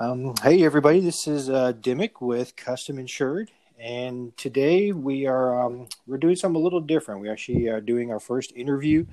[0.00, 3.50] Um, hey, everybody, this is uh, Dimmick with Custom Insured.
[3.80, 7.20] And today we are um, we're doing something a little different.
[7.20, 9.06] We actually are doing our first interview.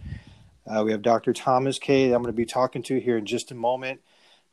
[0.68, 1.34] Uh, we have Dr.
[1.34, 2.10] Thomas K.
[2.10, 4.02] That I'm going to be talking to here in just a moment.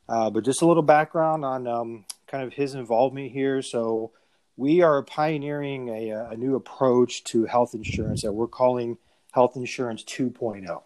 [0.09, 3.61] Uh, but just a little background on um, kind of his involvement here.
[3.61, 4.09] So
[4.57, 8.97] we are pioneering a, a new approach to health insurance that we're calling
[9.33, 10.81] Health Insurance 2.0.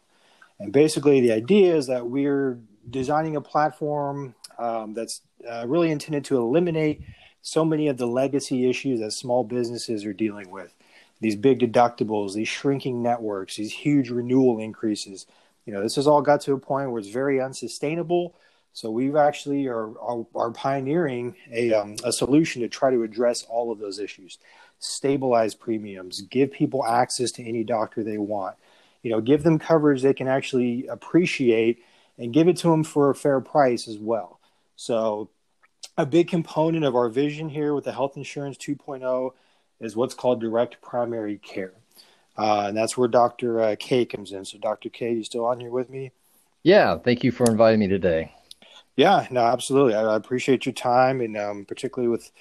[0.60, 2.60] And basically, the idea is that we're
[2.90, 7.02] designing a platform um, that's uh, really intended to eliminate
[7.42, 10.74] so many of the legacy issues that small businesses are dealing with.
[11.20, 15.26] These big deductibles, these shrinking networks, these huge renewal increases.
[15.66, 18.36] You know, this has all got to a point where it's very unsustainable.
[18.74, 23.44] So we've actually are are, are pioneering a um, a solution to try to address
[23.44, 24.38] all of those issues,
[24.78, 28.56] stabilize premiums, give people access to any doctor they want,
[29.02, 31.84] you know, give them coverage they can actually appreciate,
[32.20, 34.37] and give it to them for a fair price as well.
[34.78, 35.30] So,
[35.98, 39.32] a big component of our vision here with the Health Insurance 2.0
[39.82, 41.74] is what's called direct primary care.
[42.38, 43.60] Uh, and that's where Dr.
[43.60, 44.46] Uh, K comes in.
[44.46, 44.90] So, Dr.
[44.90, 46.12] K, you still on here with me?
[46.62, 48.32] Yeah, thank you for inviting me today.
[48.96, 49.96] Yeah, no, absolutely.
[49.96, 52.32] I, I appreciate your time, and um, particularly with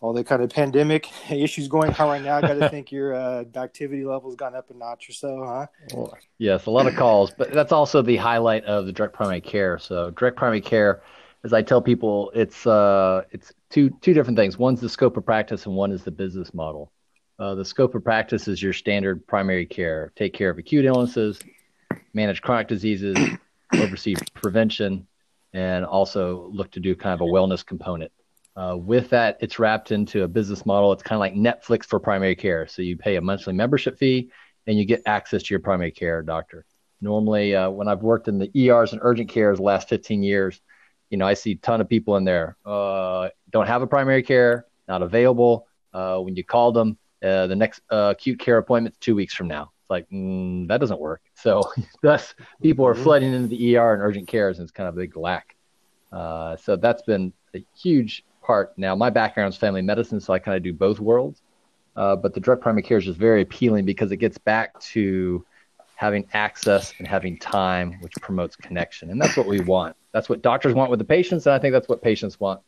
[0.00, 3.14] all the kind of pandemic issues going on right now, I got to think your
[3.14, 5.66] uh, activity level's gone up a notch or so, huh?
[5.92, 9.42] Well, yes, a lot of calls, but that's also the highlight of the direct primary
[9.42, 9.78] care.
[9.78, 11.02] So, direct primary care
[11.44, 14.58] as I tell people, it's uh, it's two two different things.
[14.58, 16.90] One's the scope of practice, and one is the business model.
[17.38, 21.38] Uh, the scope of practice is your standard primary care: take care of acute illnesses,
[22.14, 23.18] manage chronic diseases,
[23.74, 25.06] oversee prevention,
[25.52, 28.10] and also look to do kind of a wellness component.
[28.56, 30.92] Uh, with that, it's wrapped into a business model.
[30.92, 32.66] It's kind of like Netflix for primary care.
[32.68, 34.30] So you pay a monthly membership fee,
[34.66, 36.64] and you get access to your primary care doctor.
[37.02, 40.62] Normally, uh, when I've worked in the ERs and urgent cares the last 15 years,
[41.10, 44.22] you know, I see a ton of people in there uh, don't have a primary
[44.22, 45.66] care, not available.
[45.92, 49.48] Uh, when you call them, uh, the next uh, acute care appointment two weeks from
[49.48, 49.72] now.
[49.80, 51.22] It's like mm, that doesn't work.
[51.36, 51.62] So
[52.02, 53.02] thus, people are mm-hmm.
[53.02, 55.56] flooding into the ER and urgent cares, and it's kind of a big lack.
[56.10, 58.72] Uh, so that's been a huge part.
[58.78, 61.42] Now, my background is family medicine, so I kind of do both worlds.
[61.96, 65.44] Uh, but the direct primary care is just very appealing because it gets back to
[65.96, 69.10] having access and having time, which promotes connection.
[69.10, 69.96] And that's what we want.
[70.14, 71.44] That's what doctors want with the patients.
[71.46, 72.60] And I think that's what patients want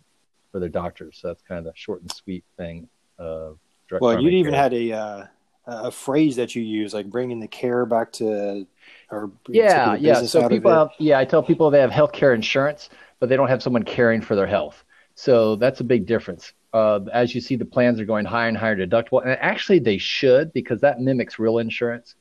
[0.51, 1.19] for their doctors.
[1.23, 2.89] So that's kind of the short and sweet thing.
[3.19, 3.59] Of
[4.01, 5.27] well, you even had a, uh,
[5.67, 8.67] a phrase that you use, like bringing the care back to,
[9.11, 10.23] or yeah, yeah.
[10.23, 12.91] So people have, yeah, I tell people they have healthcare insurance,
[13.21, 14.85] but they don't have someone caring for their health.
[15.15, 16.53] So that's a big difference.
[16.75, 19.99] Uh, as you see, the plans are going higher and higher deductible, and actually they
[19.99, 22.17] should because that mimics real insurance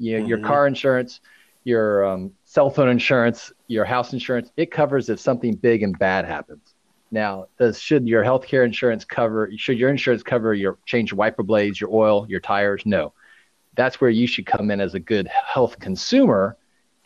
[0.00, 0.28] you know, mm-hmm.
[0.28, 1.20] your car insurance,
[1.64, 6.24] your um, cell phone insurance, your house insurance, it covers if something big and bad
[6.24, 6.74] happens.
[7.10, 9.50] Now, does should your healthcare insurance cover?
[9.56, 12.82] Should your insurance cover your change wiper blades, your oil, your tires?
[12.86, 13.12] No,
[13.74, 16.56] that's where you should come in as a good health consumer.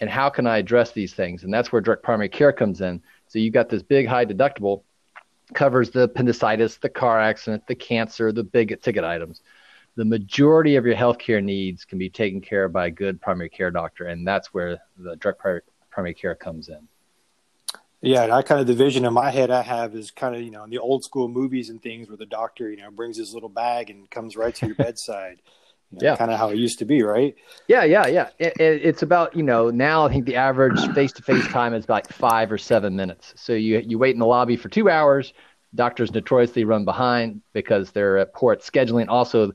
[0.01, 1.45] And how can I address these things?
[1.45, 3.01] And that's where direct primary care comes in.
[3.29, 4.83] So you've got this big high deductible,
[5.55, 9.41] covers the appendicitis, the car accident, the cancer, the big ticket items
[9.97, 13.49] the majority of your healthcare needs can be taken care of by a good primary
[13.49, 15.41] care doctor, and that's where the direct
[15.91, 16.89] primary care comes in.
[18.05, 20.43] Yeah, and I kind of the vision in my head I have is kind of
[20.43, 23.17] you know in the old school movies and things where the doctor you know brings
[23.17, 25.39] his little bag and comes right to your bedside.
[25.91, 27.37] You know, yeah, kind of how it used to be, right?
[27.69, 28.31] Yeah, yeah, yeah.
[28.41, 31.73] It, it, it's about you know now I think the average face to face time
[31.73, 33.33] is like five or seven minutes.
[33.37, 35.35] So you you wait in the lobby for two hours.
[35.75, 39.07] Doctors notoriously run behind because they're at poor at scheduling.
[39.09, 39.53] Also,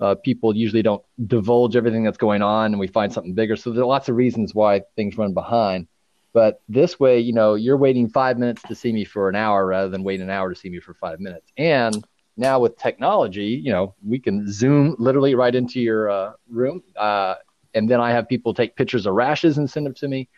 [0.00, 3.56] uh, people usually don't divulge everything that's going on and we find something bigger.
[3.56, 5.86] So there are lots of reasons why things run behind.
[6.32, 9.66] But this way, you know, you're waiting five minutes to see me for an hour
[9.66, 11.52] rather than waiting an hour to see me for five minutes.
[11.56, 12.04] And
[12.36, 16.82] now with technology, you know, we can zoom literally right into your uh, room.
[16.96, 17.34] Uh,
[17.74, 20.28] and then I have people take pictures of rashes and send them to me.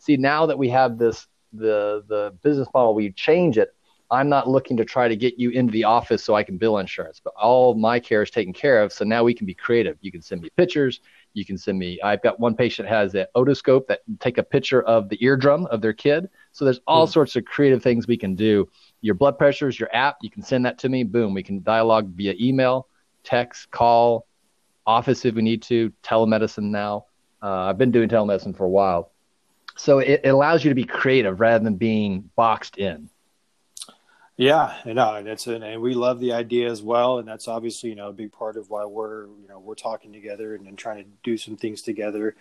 [0.00, 3.74] See, now that we have this, the the business model, we change it
[4.12, 6.76] I'm not looking to try to get you into the office so I can bill
[6.76, 8.92] insurance, but all my care is taken care of.
[8.92, 9.96] So now we can be creative.
[10.02, 11.00] You can send me pictures.
[11.32, 11.98] You can send me.
[12.04, 15.80] I've got one patient has an otoscope that take a picture of the eardrum of
[15.80, 16.28] their kid.
[16.52, 17.10] So there's all mm.
[17.10, 18.68] sorts of creative things we can do.
[19.00, 20.18] Your blood pressure is your app.
[20.20, 21.04] You can send that to me.
[21.04, 21.32] Boom.
[21.32, 22.88] We can dialogue via email,
[23.24, 24.26] text, call,
[24.86, 27.06] office if we need to, telemedicine now.
[27.42, 29.10] Uh, I've been doing telemedicine for a while.
[29.74, 33.08] So it, it allows you to be creative rather than being boxed in.
[34.36, 37.90] Yeah, know, and it's an, and we love the idea as well, and that's obviously
[37.90, 40.78] you know a big part of why we're you know we're talking together and, and
[40.78, 42.34] trying to do some things together.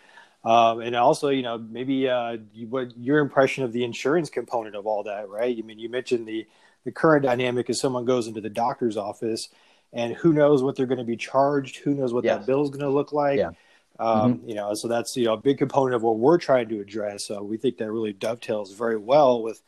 [0.43, 4.75] Um, and also, you know, maybe uh, you, what your impression of the insurance component
[4.75, 5.55] of all that, right?
[5.55, 6.47] I mean, you mentioned the
[6.83, 9.49] the current dynamic is someone goes into the doctor's office,
[9.93, 11.77] and who knows what they're going to be charged?
[11.77, 12.39] Who knows what yes.
[12.39, 13.37] that bill is going to look like?
[13.37, 13.51] Yeah.
[13.99, 14.49] Um, mm-hmm.
[14.49, 17.25] You know, so that's you know a big component of what we're trying to address.
[17.25, 19.61] So we think that really dovetails very well with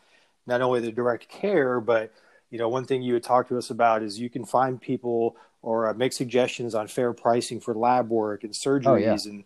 [0.46, 2.12] not only the direct care, but
[2.50, 5.36] you know, one thing you would talk to us about is you can find people
[5.62, 9.18] or uh, make suggestions on fair pricing for lab work and surgeries oh, yeah.
[9.26, 9.44] and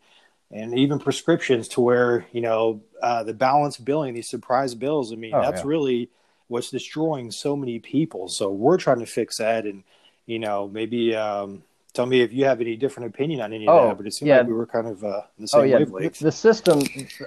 [0.49, 5.13] and even prescriptions to where you know uh, the balance billing these surprise bills.
[5.13, 5.67] I mean, oh, that's yeah.
[5.67, 6.09] really
[6.47, 8.27] what's destroying so many people.
[8.29, 9.83] So we're trying to fix that, and
[10.25, 11.63] you know, maybe um,
[11.97, 13.97] tell me if you have any different opinion on any of oh, that.
[13.97, 14.37] But it seems yeah.
[14.37, 15.77] like we were kind of uh, the oh, same oh, yeah.
[15.79, 16.19] wavelength.
[16.19, 16.81] The system,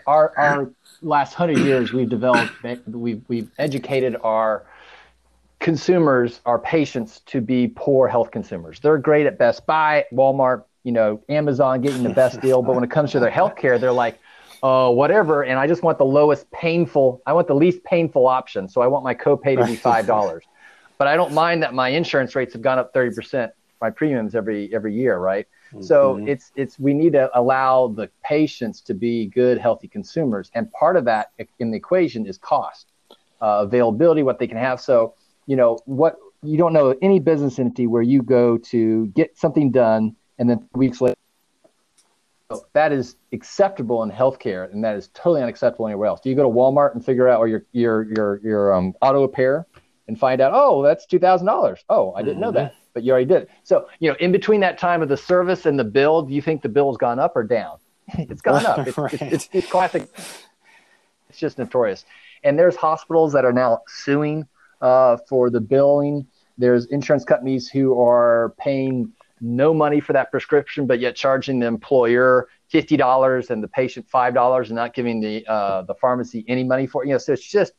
[0.06, 0.70] our our
[1.02, 2.52] last hundred years, we've developed,
[2.86, 4.64] we've we've educated our
[5.58, 8.80] consumers, our patients, to be poor health consumers.
[8.80, 12.82] They're great at Best Buy, Walmart, you know, Amazon getting the best deal, but when
[12.82, 14.18] it comes to their health care, they're like,
[14.62, 18.68] uh, whatever, and I just want the lowest painful, I want the least painful option.
[18.68, 20.44] So I want my copay to be five dollars.
[21.00, 24.34] but I don't mind that my insurance rates have gone up thirty percent, my premiums
[24.34, 25.46] every every year, right?
[25.72, 25.82] Mm-hmm.
[25.82, 30.70] So it's it's we need to allow the patients to be good, healthy consumers, and
[30.72, 32.88] part of that in the equation is cost,
[33.40, 34.80] uh, availability, what they can have.
[34.80, 35.14] So
[35.46, 39.70] you know what you don't know any business entity where you go to get something
[39.70, 41.16] done and then weeks later
[42.72, 46.20] that is acceptable in healthcare and that is totally unacceptable anywhere else.
[46.20, 49.22] Do you go to Walmart and figure out or your your your your um, auto
[49.22, 49.66] repair
[50.08, 51.84] and find out, oh, that's two thousand dollars.
[51.88, 52.42] Oh, I didn't mm-hmm.
[52.42, 53.48] know that, but you already did.
[53.62, 56.42] So you know, in between that time of the service and the bill, do you
[56.42, 57.78] think the bill's gone up or down?
[58.18, 58.86] it's gone up.
[58.86, 59.12] It's, right.
[59.12, 60.08] it's, it's, it's classic.
[61.28, 62.04] It's just notorious.
[62.42, 64.46] And there's hospitals that are now suing
[64.80, 66.26] uh, for the billing.
[66.58, 71.66] There's insurance companies who are paying no money for that prescription, but yet charging the
[71.66, 76.44] employer fifty dollars and the patient five dollars, and not giving the uh, the pharmacy
[76.48, 77.08] any money for it.
[77.08, 77.72] You know, so it's just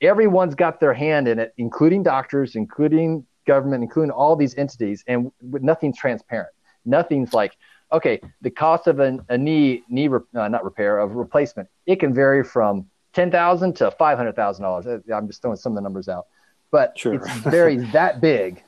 [0.00, 5.30] everyone's got their hand in it, including doctors, including government, including all these entities, and
[5.42, 6.50] nothing's transparent.
[6.84, 7.56] Nothing's like,
[7.92, 12.14] okay, the cost of a, a knee knee uh, not repair of replacement it can
[12.14, 14.86] vary from ten thousand to five hundred thousand dollars.
[15.12, 16.26] I'm just throwing some of the numbers out,
[16.70, 17.14] but sure.
[17.14, 18.62] it's very that big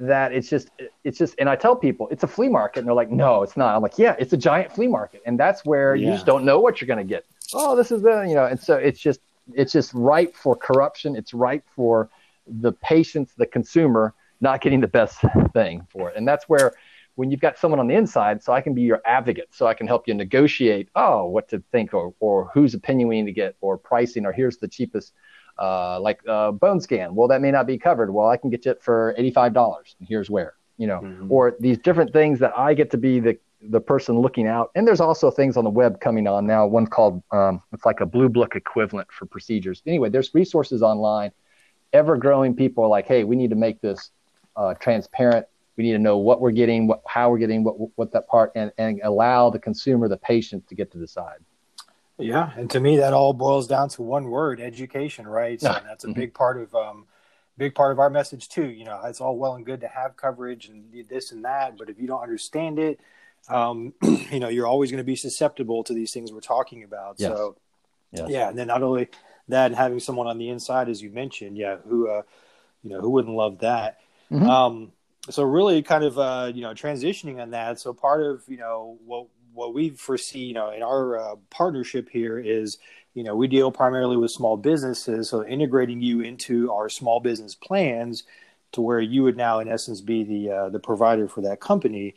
[0.00, 0.70] that it's just
[1.04, 3.56] it's just and I tell people it's a flea market and they're like no it's
[3.56, 6.06] not I'm like yeah it's a giant flea market and that's where yeah.
[6.06, 8.46] you just don't know what you're going to get oh this is the you know
[8.46, 9.20] and so it's just
[9.52, 12.08] it's just ripe for corruption it's ripe for
[12.46, 15.20] the patients the consumer not getting the best
[15.52, 16.72] thing for it and that's where
[17.16, 19.74] when you've got someone on the inside so I can be your advocate so I
[19.74, 23.32] can help you negotiate oh what to think or or whose opinion we need to
[23.32, 25.12] get or pricing or here's the cheapest
[25.58, 27.14] uh, like uh, bone scan.
[27.14, 28.12] Well, that may not be covered.
[28.12, 31.30] Well, I can get it for $85 and here's where, you know, mm-hmm.
[31.30, 34.70] or these different things that I get to be the, the person looking out.
[34.74, 36.66] And there's also things on the web coming on now.
[36.66, 39.82] One called, um, it's like a blue book equivalent for procedures.
[39.86, 41.30] Anyway, there's resources online,
[41.94, 44.10] ever growing people are like, Hey, we need to make this
[44.56, 45.46] uh, transparent.
[45.76, 48.52] We need to know what we're getting, what, how we're getting, what, what that part,
[48.54, 51.38] and, and allow the consumer, the patient to get to decide.
[52.18, 55.60] Yeah, and to me, that all boils down to one word: education, right?
[55.60, 56.20] So that's a mm-hmm.
[56.20, 57.06] big part of um,
[57.58, 58.70] big part of our message too.
[58.70, 61.90] You know, it's all well and good to have coverage and this and that, but
[61.90, 63.00] if you don't understand it,
[63.48, 67.16] um, you know, you're always going to be susceptible to these things we're talking about.
[67.18, 67.30] Yes.
[67.30, 67.56] So,
[68.12, 68.30] yes.
[68.30, 69.08] yeah, and then not only
[69.48, 72.22] that, and having someone on the inside, as you mentioned, yeah, who, uh,
[72.82, 73.98] you know, who wouldn't love that?
[74.30, 74.48] Mm-hmm.
[74.48, 74.92] Um,
[75.30, 77.80] so really, kind of, uh, you know, transitioning on that.
[77.80, 82.08] So part of you know what what we foresee, you know, in our uh, partnership
[82.10, 82.78] here is,
[83.14, 87.54] you know, we deal primarily with small businesses, so integrating you into our small business
[87.54, 88.24] plans
[88.72, 92.14] to where you would now, in essence, be the uh, the provider for that company.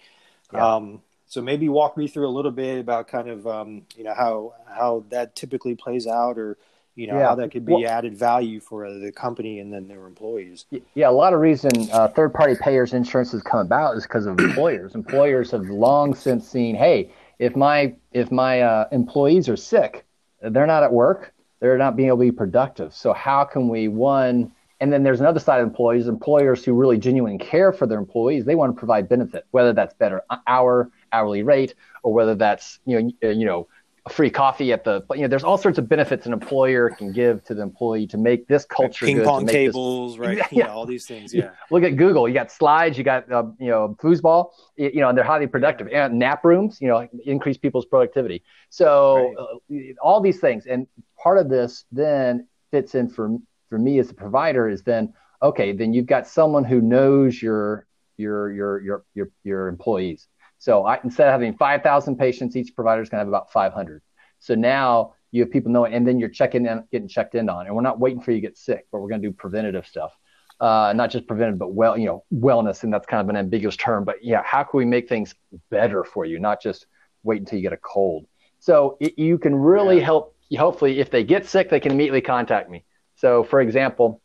[0.51, 0.75] Yeah.
[0.75, 4.13] Um, so maybe walk me through a little bit about kind of um, you know
[4.13, 6.57] how how that typically plays out, or
[6.97, 7.27] you know yeah.
[7.27, 10.65] how that could be well, added value for the company and then their employees.
[10.95, 14.25] Yeah, a lot of reason uh, third party payers insurance has come about is because
[14.25, 14.95] of employers.
[14.95, 20.05] employers have long since seen, hey, if my if my uh, employees are sick,
[20.41, 22.93] they're not at work, they're not being able to be productive.
[22.93, 26.97] So how can we one and then there's another side of employees, employers who really
[26.97, 28.45] genuinely care for their employees.
[28.45, 31.73] They want to provide benefit, whether that's better hour, hourly rate,
[32.03, 33.67] or whether that's you know you know
[34.07, 37.43] free coffee at the you know there's all sorts of benefits an employer can give
[37.43, 40.37] to the employee to make this culture ping good, pong tables this, right?
[40.37, 41.51] Yeah, you know, all these things yeah.
[41.71, 45.17] look at google you got slides you got uh, you know foosball you know and
[45.17, 45.87] they're highly productive.
[45.87, 48.43] And nap rooms you know increase people's productivity.
[48.69, 49.33] So
[49.69, 49.89] right.
[49.89, 50.65] uh, all these things.
[50.67, 50.87] And
[51.21, 53.37] part of this then fits in for
[53.69, 57.85] for me as a provider is then okay then you've got someone who knows your
[58.17, 63.01] your your your your, your employees so I, instead of having 5,000 patients, each provider
[63.01, 64.01] is going to have about 500.
[64.39, 67.67] So now you have people knowing, and then you're checking in, getting checked in on,
[67.67, 69.85] and we're not waiting for you to get sick, but we're going to do preventative
[69.85, 70.13] stuff.
[70.59, 73.75] Uh, not just preventive, but well, you know, wellness, and that's kind of an ambiguous
[73.75, 74.03] term.
[74.03, 75.35] But yeah, how can we make things
[75.69, 76.87] better for you, not just
[77.23, 78.25] wait until you get a cold?
[78.59, 80.05] So it, you can really yeah.
[80.05, 80.35] help.
[80.57, 82.85] Hopefully, if they get sick, they can immediately contact me.
[83.15, 84.21] So, for example,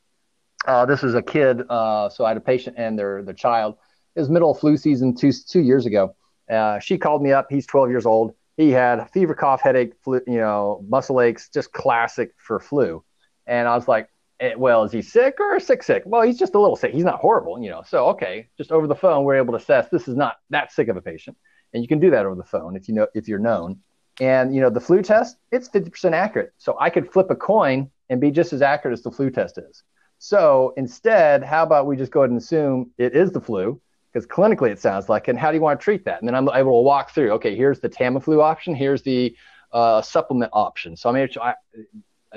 [0.66, 1.62] uh, this is a kid.
[1.68, 3.76] Uh, so I had a patient and their their child.
[4.14, 6.14] It was middle of flu season two two years ago.
[6.50, 7.46] Uh, she called me up.
[7.50, 8.34] He's 12 years old.
[8.56, 13.02] He had fever, cough, headache, flu, you know, muscle aches, just classic for flu.
[13.46, 14.08] And I was like,
[14.40, 16.02] eh, well, is he sick or sick sick?
[16.04, 16.92] Well, he's just a little sick.
[16.92, 17.82] He's not horrible, you know.
[17.86, 20.88] So okay, just over the phone, we're able to assess this is not that sick
[20.88, 21.36] of a patient,
[21.72, 23.78] and you can do that over the phone if you know if you're known.
[24.20, 26.52] And you know the flu test, it's 50% accurate.
[26.58, 29.58] So I could flip a coin and be just as accurate as the flu test
[29.58, 29.82] is.
[30.18, 33.80] So instead, how about we just go ahead and assume it is the flu?
[34.12, 36.20] Because clinically it sounds like, and how do you want to treat that?
[36.20, 39.34] And then I'm able to walk through, okay, here's the Tamiflu option, here's the
[39.72, 40.96] uh, supplement option.
[40.96, 41.54] So I'm able to I,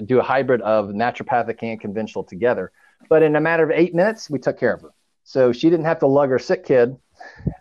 [0.05, 2.71] do a hybrid of naturopathic and conventional together.
[3.09, 4.91] But in a matter of eight minutes, we took care of her.
[5.23, 6.95] So she didn't have to lug her sick kid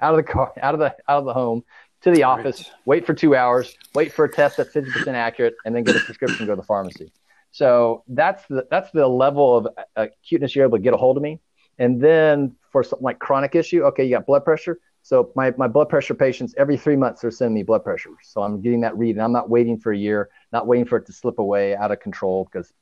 [0.00, 1.64] out of the car, out of the out of the home
[2.02, 5.75] to the office, wait for two hours, wait for a test that's 50% accurate, and
[5.75, 7.11] then get a prescription, go to the pharmacy.
[7.50, 11.23] So that's the that's the level of acuteness you're able to get a hold of
[11.23, 11.40] me.
[11.78, 14.78] And then for something like chronic issue, okay, you got blood pressure.
[15.02, 18.10] So my, my blood pressure patients every three months they're sending me blood pressure.
[18.22, 20.96] So I'm getting that read, and I'm not waiting for a year, not waiting for
[20.96, 22.72] it to slip away out of control because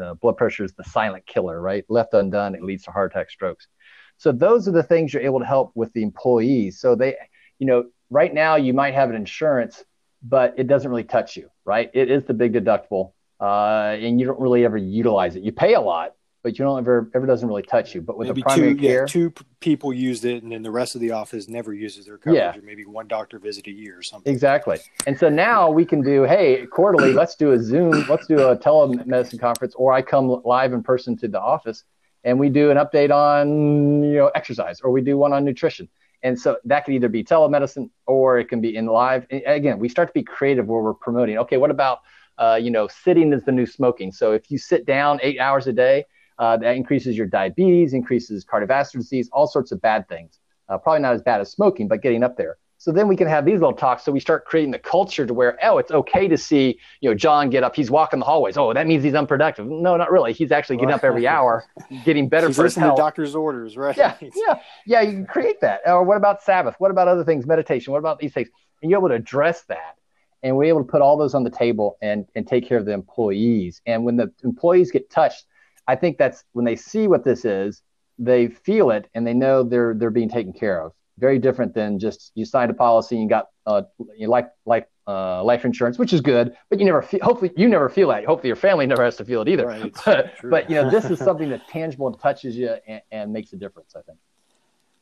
[0.00, 1.84] uh, blood pressure is the silent killer, right?
[1.88, 3.68] Left undone, it leads to heart attack, strokes.
[4.16, 6.80] So those are the things you're able to help with the employees.
[6.80, 7.16] So they,
[7.58, 9.84] you know, right now you might have an insurance,
[10.22, 11.90] but it doesn't really touch you, right?
[11.92, 15.42] It is the big deductible uh, and you don't really ever utilize it.
[15.42, 16.14] You pay a lot,
[16.46, 18.00] but you don't ever ever doesn't really touch you.
[18.00, 20.70] But with maybe the primary two, care, yeah, two people used it, and then the
[20.70, 22.56] rest of the office never uses their coverage, yeah.
[22.56, 24.32] or maybe one doctor visit a year or something.
[24.32, 24.78] Exactly.
[25.08, 28.56] And so now we can do, hey, quarterly, let's do a Zoom, let's do a
[28.56, 31.82] telemedicine conference, or I come live in person to the office,
[32.22, 35.88] and we do an update on you know exercise, or we do one on nutrition.
[36.22, 39.26] And so that could either be telemedicine or it can be in live.
[39.30, 41.38] And again, we start to be creative where we're promoting.
[41.38, 42.02] Okay, what about
[42.38, 44.12] uh, you know, sitting is the new smoking.
[44.12, 46.04] So if you sit down eight hours a day,
[46.38, 50.38] uh, that increases your diabetes, increases cardiovascular disease, all sorts of bad things.
[50.68, 52.58] Uh, probably not as bad as smoking, but getting up there.
[52.78, 54.04] So then we can have these little talks.
[54.04, 57.14] So we start creating the culture to where, oh, it's okay to see, you know,
[57.14, 57.74] John get up.
[57.74, 58.58] He's walking the hallways.
[58.58, 59.66] Oh, that means he's unproductive.
[59.66, 60.34] No, not really.
[60.34, 61.64] He's actually getting up every hour,
[62.04, 62.96] getting better he's for health.
[62.96, 63.96] to doctor's orders, right?
[63.96, 65.00] Yeah, yeah, yeah.
[65.00, 65.80] You can create that.
[65.86, 66.74] Or what about Sabbath?
[66.78, 67.46] What about other things?
[67.46, 67.92] Meditation.
[67.92, 68.48] What about these things?
[68.82, 69.96] And you're able to address that
[70.42, 72.84] and we're able to put all those on the table and and take care of
[72.84, 73.80] the employees.
[73.86, 75.44] And when the employees get touched,
[75.88, 77.82] I think that's when they see what this is,
[78.18, 80.92] they feel it and they know they're they're being taken care of.
[81.18, 83.82] Very different than just you signed a policy and you got uh,
[84.16, 87.20] you like like uh, life insurance, which is good, but you never feel.
[87.22, 88.24] Hopefully, you never feel that.
[88.24, 89.66] Hopefully, your family never has to feel it either.
[89.66, 89.96] Right.
[90.04, 93.52] But, but you know, this is something that's tangible and touches you and, and makes
[93.52, 93.94] a difference.
[93.96, 94.18] I think.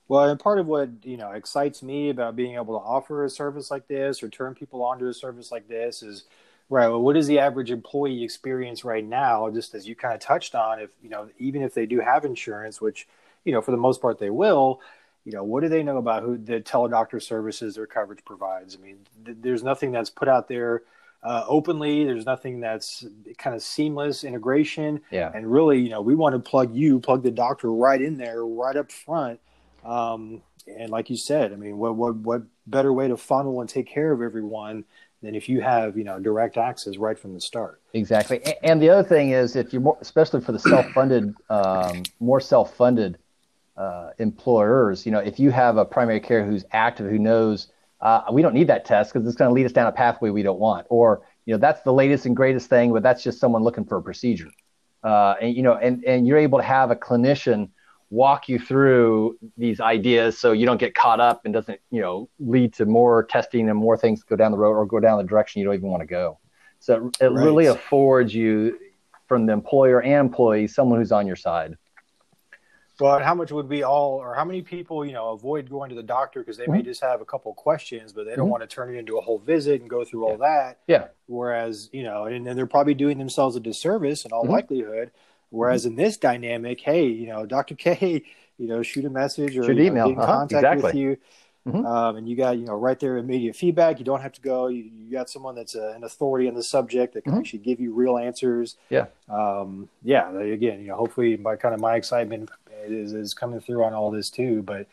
[0.06, 3.30] Well, and part of what you know excites me about being able to offer a
[3.30, 6.24] service like this or turn people onto a service like this is
[6.68, 6.88] right.
[6.88, 9.50] Well, what is the average employee experience right now?
[9.50, 12.24] Just as you kind of touched on, if you know, even if they do have
[12.24, 13.06] insurance, which
[13.44, 14.80] you know for the most part they will,
[15.24, 18.76] you know, what do they know about who the teledoctor services their coverage provides?
[18.76, 20.82] I mean, th- there's nothing that's put out there.
[21.22, 22.04] Uh, openly.
[22.04, 23.02] There's nothing that's
[23.38, 25.00] kind of seamless integration.
[25.10, 25.32] Yeah.
[25.34, 28.44] And really, you know, we want to plug you, plug the doctor right in there,
[28.44, 29.40] right up front,
[29.86, 33.68] um, and like you said, I mean, what what what better way to funnel and
[33.68, 34.84] take care of everyone
[35.24, 37.80] than if you have you know direct access right from the start?
[37.92, 38.42] Exactly.
[38.62, 43.18] And the other thing is, if you're more, especially for the self-funded, um, more self-funded
[43.76, 47.68] uh, employers, you know, if you have a primary care who's active, who knows
[48.00, 50.30] uh, we don't need that test because it's going to lead us down a pathway
[50.30, 53.38] we don't want, or you know, that's the latest and greatest thing, but that's just
[53.38, 54.50] someone looking for a procedure.
[55.02, 57.68] Uh, and you know, and and you're able to have a clinician
[58.14, 62.28] walk you through these ideas so you don't get caught up and doesn't you know
[62.38, 65.24] lead to more testing and more things go down the road or go down the
[65.24, 66.38] direction you don't even want to go
[66.78, 67.44] so it, right.
[67.44, 68.78] really affords you
[69.26, 71.76] from the employer and employee someone who's on your side
[72.96, 75.96] but how much would we all or how many people you know avoid going to
[75.96, 76.74] the doctor because they mm-hmm.
[76.74, 78.50] may just have a couple questions but they don't mm-hmm.
[78.50, 81.90] want to turn it into a whole visit and go through all that yeah whereas
[81.92, 84.52] you know and, and they're probably doing themselves a disservice in all mm-hmm.
[84.52, 85.10] likelihood
[85.50, 85.98] Whereas mm-hmm.
[85.98, 87.74] in this dynamic, hey, you know, Dr.
[87.74, 88.22] K,
[88.58, 90.32] you know, shoot a message or shoot email, get in uh-huh.
[90.32, 90.82] contact exactly.
[90.82, 91.16] with you.
[91.66, 91.86] Mm-hmm.
[91.86, 93.98] Um, and you got, you know, right there immediate feedback.
[93.98, 94.66] You don't have to go.
[94.66, 97.40] You, you got someone that's a, an authority on the subject that can mm-hmm.
[97.40, 98.76] actually give you real answers.
[98.90, 99.06] Yeah.
[99.30, 100.30] Um, yeah.
[100.38, 102.50] Again, you know, hopefully my kind of my excitement
[102.84, 104.62] is, is coming through on all this too.
[104.62, 104.86] But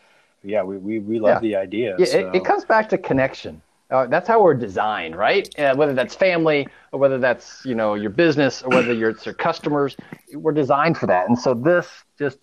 [0.43, 1.49] yeah, we, we, we love yeah.
[1.49, 1.95] the idea.
[1.99, 2.29] Yeah, so.
[2.29, 3.61] it, it, comes back to connection.
[3.91, 5.47] Uh, that's how we're designed, right?
[5.59, 9.25] Uh, whether that's family or whether that's you know your business or whether you're, it's
[9.25, 9.97] your customers,
[10.33, 11.27] we're designed for that.
[11.27, 12.39] And so this just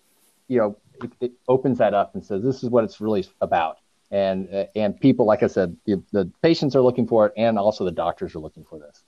[0.47, 3.79] you know it, it opens that up and says this is what it's really about.
[4.11, 7.57] And uh, and people, like I said, the, the patients are looking for it, and
[7.59, 9.03] also the doctors are looking for this.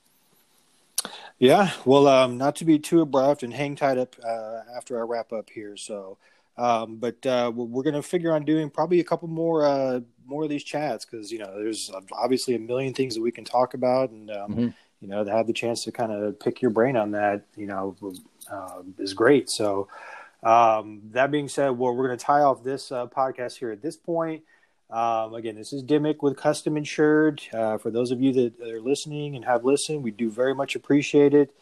[1.39, 5.01] Yeah, well, um, not to be too abrupt and hang tight up uh, after I
[5.01, 5.75] wrap up here.
[5.75, 6.19] So,
[6.57, 10.43] um, but uh, we're going to figure on doing probably a couple more uh, more
[10.43, 13.73] of these chats because you know there's obviously a million things that we can talk
[13.73, 14.67] about, and um, mm-hmm.
[14.99, 17.67] you know to have the chance to kind of pick your brain on that, you
[17.67, 17.95] know,
[18.51, 19.49] uh, is great.
[19.49, 19.87] So,
[20.43, 23.81] um, that being said, well, we're going to tie off this uh, podcast here at
[23.81, 24.43] this point.
[24.89, 27.41] Um, again, this is Dimmick with Custom Insured.
[27.53, 30.75] Uh, for those of you that are listening and have listened, we do very much
[30.75, 31.55] appreciate it.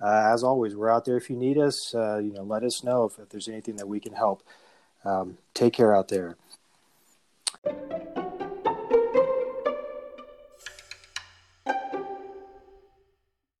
[0.00, 1.94] Uh, as always, we're out there if you need us.
[1.94, 4.42] Uh, you know, let us know if, if, there's anything that we can help.
[5.04, 6.36] Um, take care out there.